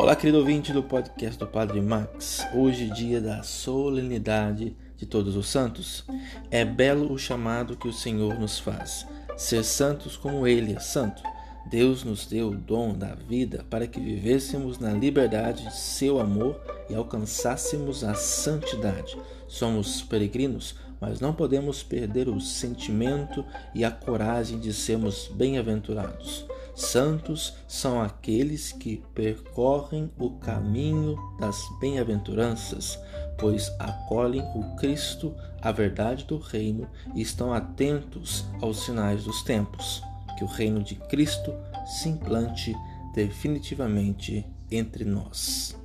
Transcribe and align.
Olá, 0.00 0.16
querido 0.16 0.38
ouvinte 0.38 0.72
do 0.72 0.82
podcast 0.82 1.38
do 1.38 1.46
Padre 1.46 1.78
Max. 1.78 2.40
Hoje, 2.54 2.88
dia 2.88 3.20
da 3.20 3.42
solenidade 3.42 4.74
de 4.96 5.04
Todos 5.04 5.36
os 5.36 5.46
Santos. 5.46 6.06
É 6.50 6.64
belo 6.64 7.12
o 7.12 7.18
chamado 7.18 7.76
que 7.76 7.86
o 7.86 7.92
Senhor 7.92 8.40
nos 8.40 8.58
faz: 8.58 9.06
ser 9.36 9.62
santos 9.62 10.16
como 10.16 10.46
Ele 10.46 10.72
é 10.72 10.80
santo. 10.80 11.22
Deus 11.68 12.02
nos 12.02 12.24
deu 12.24 12.48
o 12.48 12.56
dom 12.56 12.94
da 12.94 13.14
vida 13.14 13.62
para 13.68 13.86
que 13.86 14.00
vivêssemos 14.00 14.78
na 14.78 14.90
liberdade 14.90 15.64
de 15.64 15.76
seu 15.76 16.18
amor 16.18 16.58
e 16.88 16.94
alcançássemos 16.94 18.02
a 18.02 18.14
santidade. 18.14 19.18
Somos 19.46 20.00
peregrinos, 20.00 20.76
mas 20.98 21.20
não 21.20 21.34
podemos 21.34 21.82
perder 21.82 22.26
o 22.26 22.40
sentimento 22.40 23.44
e 23.74 23.84
a 23.84 23.90
coragem 23.90 24.58
de 24.58 24.72
sermos 24.72 25.30
bem-aventurados. 25.34 26.46
Santos 26.74 27.54
são 27.66 28.00
aqueles 28.00 28.72
que 28.72 29.02
percorrem 29.14 30.10
o 30.18 30.30
caminho 30.30 31.16
das 31.38 31.58
bem-aventuranças, 31.80 32.98
pois 33.38 33.70
acolhem 33.78 34.42
o 34.54 34.76
Cristo, 34.76 35.34
a 35.60 35.72
verdade 35.72 36.24
do 36.24 36.38
reino, 36.38 36.88
e 37.14 37.20
estão 37.20 37.52
atentos 37.52 38.44
aos 38.60 38.84
sinais 38.84 39.24
dos 39.24 39.42
tempos. 39.42 40.02
Que 40.38 40.44
o 40.44 40.48
reino 40.48 40.82
de 40.82 40.94
Cristo 40.94 41.52
se 41.86 42.08
implante 42.08 42.74
definitivamente 43.14 44.46
entre 44.70 45.04
nós. 45.04 45.76